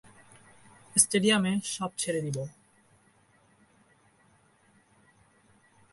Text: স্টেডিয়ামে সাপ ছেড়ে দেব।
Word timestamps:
স্টেডিয়ামে 0.95 1.51
সাপ 1.63 1.91
ছেড়ে 1.97 2.21
দেব। 2.25 2.37